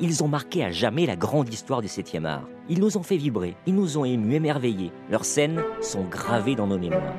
[0.00, 2.48] Ils ont marqué à jamais la grande histoire du 7e art.
[2.68, 4.92] Ils nous ont fait vibrer, ils nous ont émus, émerveillés.
[5.10, 7.16] Leurs scènes sont gravées dans nos mémoires.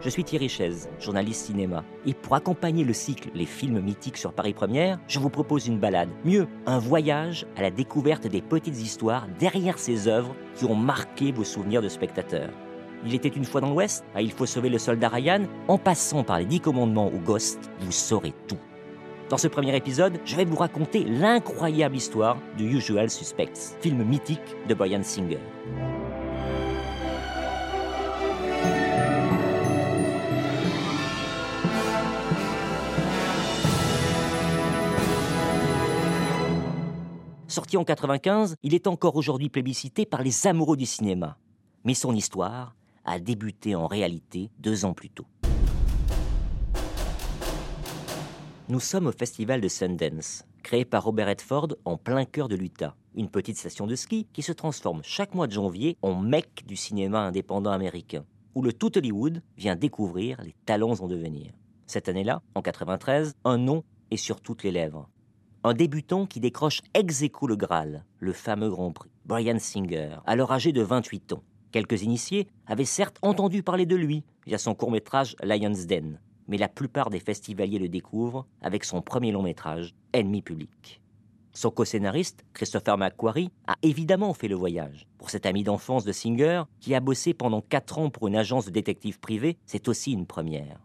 [0.00, 1.82] Je suis Thierry Chaise, journaliste cinéma.
[2.06, 5.80] Et pour accompagner le cycle Les films mythiques sur Paris Première, je vous propose une
[5.80, 6.10] balade.
[6.24, 11.32] Mieux, un voyage à la découverte des petites histoires derrière ces œuvres qui ont marqué
[11.32, 12.50] vos souvenirs de spectateurs.
[13.04, 16.22] Il était une fois dans l'Ouest, à Il faut sauver le soldat Ryan, en passant
[16.22, 18.58] par les Dix Commandements ou Ghost, vous saurez tout.
[19.28, 24.40] Dans ce premier épisode, je vais vous raconter l'incroyable histoire du Usual Suspects, film mythique
[24.66, 25.38] de Brian Singer.
[37.48, 41.36] Sorti en 95, il est encore aujourd'hui plébiscité par les amoureux du cinéma.
[41.84, 42.74] Mais son histoire
[43.04, 45.26] a débuté en réalité deux ans plus tôt.
[48.70, 52.94] Nous sommes au festival de Sundance, créé par Robert Redford en plein cœur de l'Utah,
[53.14, 56.76] une petite station de ski qui se transforme chaque mois de janvier en mecque du
[56.76, 61.54] cinéma indépendant américain, où le tout Hollywood vient découvrir les talents en devenir.
[61.86, 65.08] Cette année-là, en 93, un nom est sur toutes les lèvres.
[65.64, 70.72] Un débutant qui décroche ex le Graal, le fameux Grand Prix, Brian Singer, alors âgé
[70.72, 71.42] de 28 ans.
[71.72, 76.68] Quelques initiés avaient certes entendu parler de lui via son court-métrage Lion's Den, mais la
[76.68, 81.00] plupart des festivaliers le découvrent avec son premier long métrage, Ennemi public.
[81.52, 85.06] Son co-scénariste, Christopher McQuarrie, a évidemment fait le voyage.
[85.18, 88.66] Pour cet ami d'enfance de Singer, qui a bossé pendant 4 ans pour une agence
[88.66, 90.80] de détectives privés, c'est aussi une première.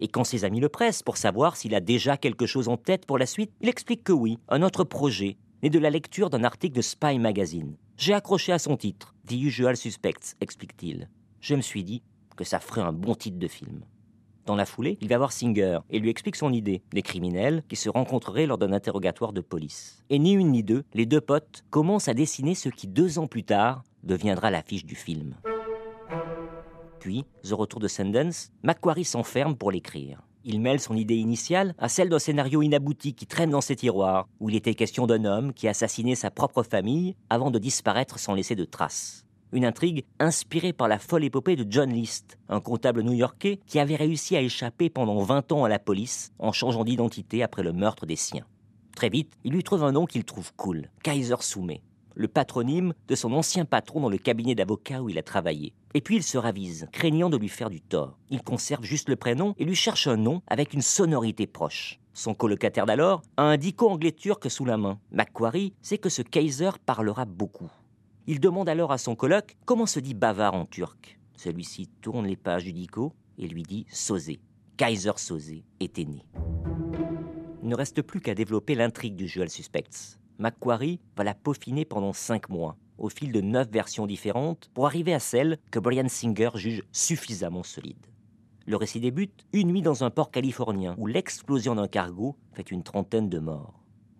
[0.00, 3.06] Et quand ses amis le pressent pour savoir s'il a déjà quelque chose en tête
[3.06, 6.44] pour la suite, il explique que oui, un autre projet, né de la lecture d'un
[6.44, 7.76] article de Spy Magazine.
[7.96, 11.08] J'ai accroché à son titre, The Usual Suspects, explique-t-il.
[11.40, 12.02] Je me suis dit
[12.36, 13.80] que ça ferait un bon titre de film.
[14.48, 17.76] Dans la foulée, il va voir Singer et lui explique son idée, des criminels qui
[17.76, 20.02] se rencontreraient lors d'un interrogatoire de police.
[20.08, 23.26] Et ni une ni deux, les deux potes commencent à dessiner ce qui, deux ans
[23.26, 25.34] plus tard, deviendra l'affiche du film.
[26.98, 30.22] Puis, au retour de Sundance, Macquarie s'enferme pour l'écrire.
[30.44, 34.28] Il mêle son idée initiale à celle d'un scénario inabouti qui traîne dans ses tiroirs,
[34.40, 38.32] où il était question d'un homme qui assassinait sa propre famille avant de disparaître sans
[38.32, 39.27] laisser de traces.
[39.50, 43.96] Une intrigue inspirée par la folle épopée de John List, un comptable new-yorkais qui avait
[43.96, 48.04] réussi à échapper pendant 20 ans à la police en changeant d'identité après le meurtre
[48.04, 48.44] des siens.
[48.94, 51.80] Très vite, il lui trouve un nom qu'il trouve cool, Kaiser Soumet,
[52.14, 55.72] le patronyme de son ancien patron dans le cabinet d'avocat où il a travaillé.
[55.94, 58.18] Et puis il se ravise, craignant de lui faire du tort.
[58.28, 62.00] Il conserve juste le prénom et lui cherche un nom avec une sonorité proche.
[62.12, 64.98] Son colocataire d'alors a un dico anglais turc sous la main.
[65.10, 67.70] Macquarie sait que ce Kaiser parlera beaucoup.
[68.30, 71.18] Il demande alors à son coloc comment se dit bavard en turc.
[71.34, 74.38] Celui-ci tourne les pages du dico et lui dit Sosé.
[74.76, 76.26] Kaiser Sosé était né.
[77.62, 80.18] Il ne reste plus qu'à développer l'intrigue du Joel Suspects.
[80.38, 85.14] Macquarie va la peaufiner pendant cinq mois, au fil de neuf versions différentes, pour arriver
[85.14, 88.06] à celle que Brian Singer juge suffisamment solide.
[88.66, 92.82] Le récit débute une nuit dans un port californien où l'explosion d'un cargo fait une
[92.82, 93.77] trentaine de morts.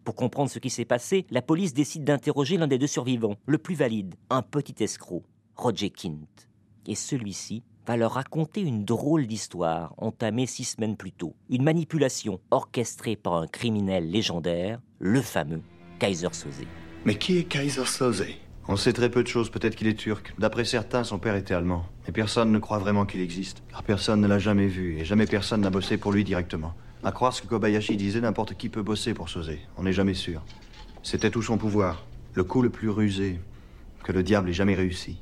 [0.08, 3.58] Pour comprendre ce qui s'est passé, la police décide d'interroger l'un des deux survivants, le
[3.58, 5.22] plus valide, un petit escroc,
[5.54, 6.48] Roger Kint.
[6.86, 11.34] Et celui-ci va leur raconter une drôle d'histoire entamée six semaines plus tôt.
[11.50, 15.60] Une manipulation orchestrée par un criminel légendaire, le fameux
[15.98, 16.64] Kaiser Soze.
[17.04, 18.24] Mais qui est Kaiser Soze?
[18.66, 20.34] On sait très peu de choses, peut-être qu'il est turc.
[20.38, 21.84] D'après certains, son père était allemand.
[22.06, 25.26] Mais personne ne croit vraiment qu'il existe, car personne ne l'a jamais vu, et jamais
[25.26, 26.72] personne n'a bossé pour lui directement.
[27.04, 29.60] À croire ce que Kobayashi disait, n'importe qui peut bosser pour Sosé.
[29.76, 30.42] On n'est jamais sûr.
[31.04, 32.04] C'était tout son pouvoir.
[32.34, 33.38] Le coup le plus rusé
[34.02, 35.20] que le diable ait jamais réussi.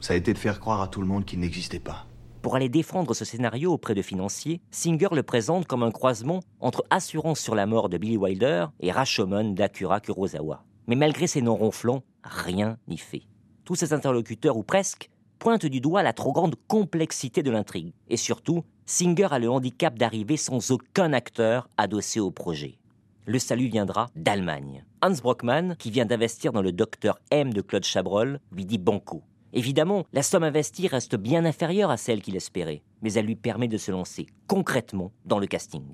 [0.00, 2.06] Ça a été de faire croire à tout le monde qu'il n'existait pas.
[2.40, 6.84] Pour aller défendre ce scénario auprès de financiers, Singer le présente comme un croisement entre
[6.88, 10.64] Assurance sur la mort de Billy Wilder et Rashomon d'Akira Kurosawa.
[10.86, 13.22] Mais malgré ses noms ronflants, rien n'y fait.
[13.64, 18.16] Tous ses interlocuteurs, ou presque, pointent du doigt la trop grande complexité de l'intrigue, et
[18.16, 22.78] surtout Singer a le handicap d'arriver sans aucun acteur adossé au projet.
[23.26, 24.82] Le salut viendra d'Allemagne.
[25.02, 29.22] Hans Brockmann, qui vient d'investir dans le Docteur M de Claude Chabrol, lui dit banco.
[29.52, 33.68] Évidemment, la somme investie reste bien inférieure à celle qu'il espérait, mais elle lui permet
[33.68, 35.84] de se lancer concrètement dans le casting.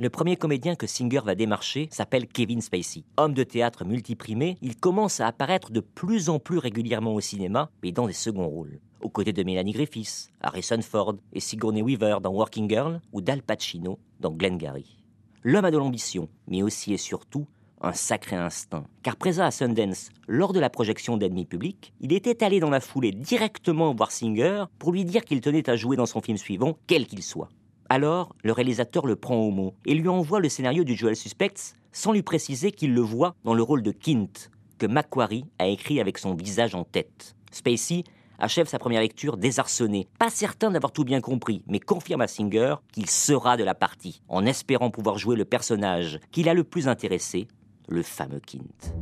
[0.00, 3.02] Le premier comédien que Singer va démarcher s'appelle Kevin Spacey.
[3.16, 7.68] Homme de théâtre multiprimé, il commence à apparaître de plus en plus régulièrement au cinéma,
[7.82, 12.18] mais dans des seconds rôles aux côtés de Melanie Griffiths, Harrison Ford et Sigourney Weaver
[12.22, 15.02] dans Working Girl ou d'Al Pacino dans Glengarry.
[15.42, 17.48] L'homme a de l'ambition, mais aussi et surtout
[17.80, 18.84] un sacré instinct.
[19.02, 22.80] Car présent à Sundance lors de la projection d'Ennemi public, il était allé dans la
[22.80, 26.78] foulée directement voir Singer pour lui dire qu'il tenait à jouer dans son film suivant,
[26.86, 27.48] quel qu'il soit.
[27.90, 31.74] Alors, le réalisateur le prend au mot et lui envoie le scénario du Joel Suspects
[31.90, 35.98] sans lui préciser qu'il le voit dans le rôle de Kint, que Macquarie a écrit
[35.98, 37.34] avec son visage en tête.
[37.50, 38.04] Spacey
[38.38, 42.74] achève sa première lecture désarçonné, pas certain d'avoir tout bien compris, mais confirme à Singer
[42.92, 46.88] qu'il sera de la partie, en espérant pouvoir jouer le personnage qu'il a le plus
[46.88, 47.48] intéressé,
[47.88, 48.94] le fameux Kint.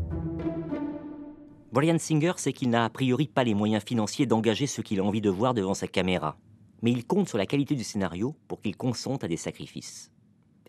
[1.72, 5.04] Brian Singer sait qu'il n'a a priori pas les moyens financiers d'engager ce qu'il a
[5.04, 6.38] envie de voir devant sa caméra,
[6.86, 10.12] mais il compte sur la qualité du scénario pour qu'il consente à des sacrifices.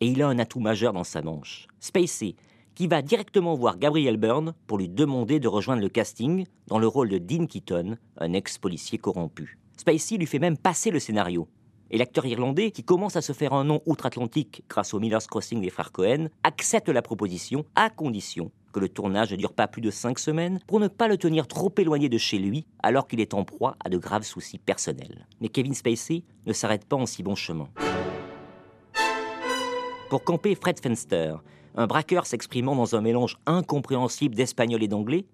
[0.02, 1.68] Et il a un atout majeur dans sa manche.
[1.80, 2.34] Spacey,
[2.74, 6.88] qui va directement voir Gabriel Byrne pour lui demander de rejoindre le casting dans le
[6.88, 9.60] rôle de Dean Keaton, un ex-policier corrompu.
[9.78, 11.48] Spacey lui fait même passer le scénario.
[11.92, 15.62] Et l'acteur irlandais, qui commence à se faire un nom outre-Atlantique grâce au Miller's Crossing
[15.62, 18.50] des frères Cohen, accepte la proposition à condition
[18.80, 21.74] le tournage ne dure pas plus de cinq semaines pour ne pas le tenir trop
[21.78, 25.28] éloigné de chez lui alors qu'il est en proie à de graves soucis personnels.
[25.42, 27.70] Mais Kevin Spacey ne s'arrête pas en si bon chemin.
[30.10, 31.36] Pour camper Fred Fenster,
[31.76, 35.26] un braqueur s'exprimant dans un mélange incompréhensible d'espagnol et d'anglais,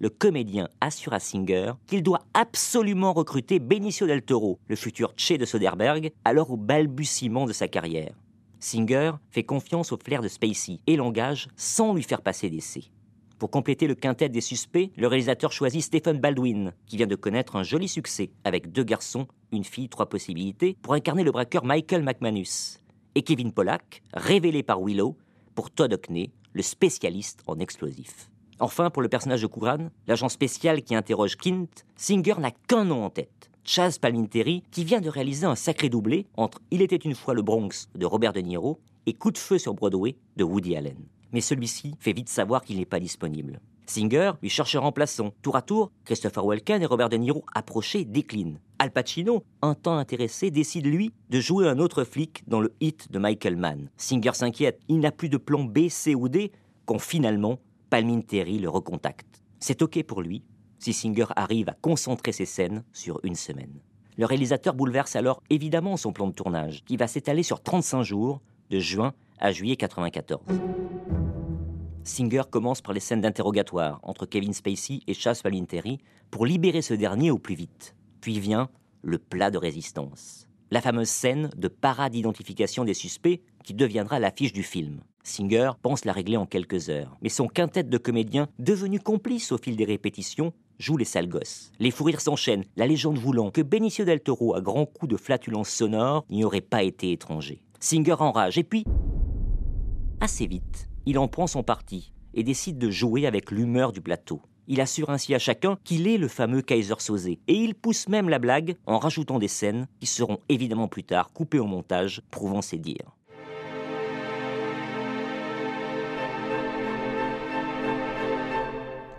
[0.00, 5.32] le comédien assure à Singer qu'il doit absolument recruter Benicio del Toro, le futur Che
[5.32, 8.12] de Soderbergh, alors au balbutiement de sa carrière.
[8.60, 12.90] Singer fait confiance au flair de Spacey et l'engage sans lui faire passer d'essai.
[13.38, 17.54] Pour compléter le quintet des suspects, le réalisateur choisit Stephen Baldwin, qui vient de connaître
[17.54, 22.02] un joli succès avec deux garçons, une fille, trois possibilités, pour incarner le braqueur Michael
[22.02, 22.80] McManus.
[23.14, 25.16] Et Kevin Pollack, révélé par Willow,
[25.54, 28.28] pour Todd Hockney, le spécialiste en explosifs.
[28.58, 33.04] Enfin, pour le personnage de Kouran, l'agent spécial qui interroge Kint, Singer n'a qu'un nom
[33.04, 33.50] en tête.
[33.68, 37.42] Chaz Palminteri, qui vient de réaliser un sacré doublé entre Il était une fois le
[37.42, 40.96] Bronx de Robert De Niro et Coup de feu sur Broadway de Woody Allen.
[41.32, 43.60] Mais celui-ci fait vite savoir qu'il n'est pas disponible.
[43.84, 45.34] Singer lui cherche un remplaçant.
[45.42, 48.58] Tour à tour, Christopher Walken et Robert De Niro approchés déclinent.
[48.78, 53.12] Al Pacino, un temps intéressé, décide lui de jouer un autre flic dans le hit
[53.12, 53.90] de Michael Mann.
[53.98, 56.52] Singer s'inquiète, il n'a plus de plan B, C ou D,
[56.86, 57.58] quand finalement
[57.90, 59.42] Palminteri le recontacte.
[59.60, 60.42] C'est ok pour lui,
[60.78, 63.80] si Singer arrive à concentrer ses scènes sur une semaine.
[64.16, 68.40] Le réalisateur bouleverse alors évidemment son plan de tournage, qui va s'étaler sur 35 jours,
[68.70, 70.40] de juin à juillet 1994.
[72.04, 75.98] Singer commence par les scènes d'interrogatoire entre Kevin Spacey et Chas Palminteri
[76.30, 77.94] pour libérer ce dernier au plus vite.
[78.20, 78.70] Puis vient
[79.02, 80.48] le plat de résistance.
[80.70, 85.00] La fameuse scène de parade d'identification des suspects qui deviendra l'affiche du film.
[85.22, 89.58] Singer pense la régler en quelques heures, mais son quintet de comédiens, devenu complice au
[89.58, 91.72] fil des répétitions, joue les sales gosses.
[91.78, 95.16] Les fous rires s'enchaînent, la légende voulant que Benicio del Toro, à grands coups de
[95.16, 97.62] flatulence sonore, n'y aurait pas été étranger.
[97.80, 98.84] Singer enrage, et puis,
[100.20, 104.40] assez vite, il en prend son parti et décide de jouer avec l'humeur du plateau.
[104.70, 108.28] Il assure ainsi à chacun qu'il est le fameux Kaiser Soze, et il pousse même
[108.28, 112.60] la blague en rajoutant des scènes qui seront évidemment plus tard coupées au montage, prouvant
[112.60, 113.17] ses dires.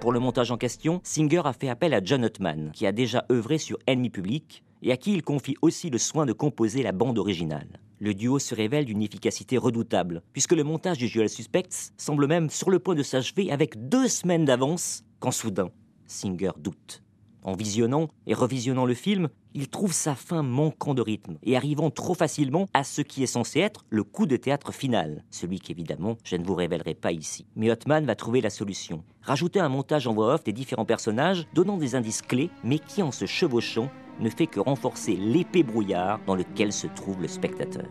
[0.01, 3.25] Pour le montage en question, Singer a fait appel à John Ottman, qui a déjà
[3.29, 6.93] œuvré sur Ennemi Public et à qui il confie aussi le soin de composer la
[6.93, 7.67] bande originale.
[7.99, 12.49] Le duo se révèle d'une efficacité redoutable, puisque le montage du Usual Suspects semble même
[12.49, 15.69] sur le point de s'achever avec deux semaines d'avance, quand soudain,
[16.07, 17.03] Singer doute.
[17.43, 21.89] En visionnant et revisionnant le film, il trouve sa fin manquant de rythme et arrivant
[21.89, 26.17] trop facilement à ce qui est censé être le coup de théâtre final, celui qu'évidemment
[26.23, 27.45] je ne vous révélerai pas ici.
[27.55, 29.03] Mais Hotman va trouver la solution.
[29.21, 33.01] Rajouter un montage en voix off des différents personnages donnant des indices clés, mais qui
[33.01, 37.87] en se chevauchant ne fait que renforcer l'épais brouillard dans lequel se trouve le spectateur.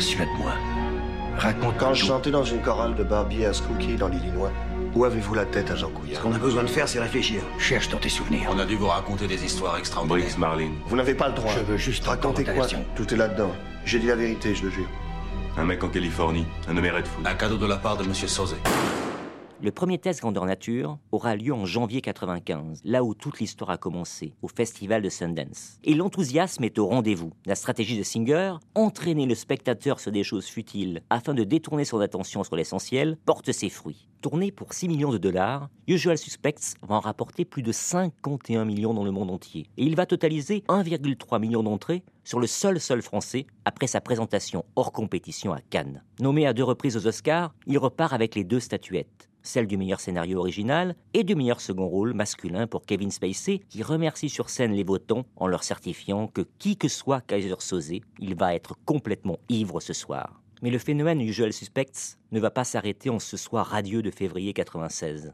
[0.00, 0.52] Persuade-moi.
[1.36, 4.50] Raconte Quand je chantais dans une chorale de barbier à Skookie dans l'Illinois,
[4.94, 6.16] où avez-vous la tête, agent Couillard?
[6.16, 7.42] Ce qu'on a besoin de faire, c'est réfléchir.
[7.58, 8.48] Cherche dans tes souvenirs.
[8.50, 10.24] On a dû vous raconter des histoires extraordinaires.
[10.24, 10.70] Briggs Marlin.
[10.86, 11.52] Vous n'avez pas le droit.
[11.54, 12.32] Je veux juste ta quoi?
[12.32, 12.82] version.
[12.96, 13.50] Tout est là-dedans.
[13.84, 14.88] J'ai dit la vérité, je le jure.
[15.58, 17.26] Un mec en Californie, un nommé Redfoot.
[17.26, 18.56] Un cadeau de la part de Monsieur Sauzet.
[19.62, 23.76] Le premier test grandeur nature aura lieu en janvier 95, là où toute l'histoire a
[23.76, 25.78] commencé, au festival de Sundance.
[25.84, 27.34] Et l'enthousiasme est au rendez-vous.
[27.44, 32.00] La stratégie de Singer, entraîner le spectateur sur des choses futiles afin de détourner son
[32.00, 34.08] attention sur l'essentiel, porte ses fruits.
[34.22, 38.94] Tourné pour 6 millions de dollars, Usual Suspects va en rapporter plus de 51 millions
[38.94, 39.66] dans le monde entier.
[39.76, 44.64] Et il va totaliser 1,3 million d'entrées sur le seul seul français après sa présentation
[44.76, 46.02] hors compétition à Cannes.
[46.18, 50.00] Nommé à deux reprises aux Oscars, il repart avec les deux statuettes celle du meilleur
[50.00, 54.72] scénario original et du meilleur second rôle masculin pour Kevin Spacey, qui remercie sur scène
[54.72, 59.38] les votants en leur certifiant que qui que soit Kaiser Soze, il va être complètement
[59.48, 60.40] ivre ce soir.
[60.62, 64.52] Mais le phénomène Usual Suspects ne va pas s'arrêter en ce soir radieux de février
[64.52, 65.32] 96.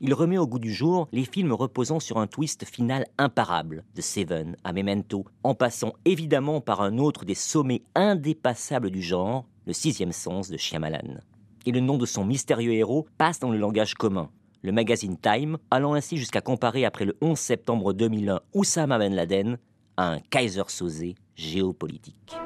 [0.00, 4.02] il remet au goût du jour les films reposant sur un twist final imparable, de
[4.02, 9.72] Seven à Memento, en passant évidemment par un autre des sommets indépassables du genre, le
[9.72, 11.20] sixième sens de Shyamalan.
[11.66, 14.28] Et le nom de son mystérieux héros passe dans le langage commun,
[14.62, 19.58] le magazine Time allant ainsi jusqu'à comparer après le 11 septembre 2001 Oussama Ben Laden
[19.96, 22.36] à un Kaiser Sosé géopolitique.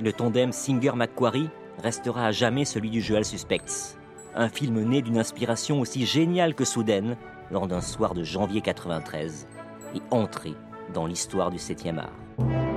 [0.00, 3.96] Le tandem Singer-McQuarrie restera à jamais celui du Joel Suspects,
[4.34, 7.16] un film né d'une inspiration aussi géniale que soudaine
[7.50, 9.46] lors d'un soir de janvier 93
[9.94, 10.54] et entré
[10.92, 12.71] dans l'histoire du 7e art.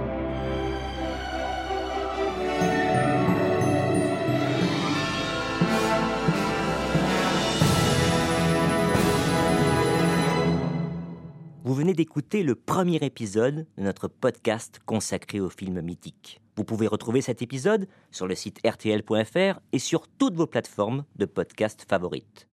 [11.95, 16.41] D'écouter le premier épisode de notre podcast consacré aux films mythiques.
[16.57, 21.25] Vous pouvez retrouver cet épisode sur le site rtl.fr et sur toutes vos plateformes de
[21.25, 22.47] podcast favorites.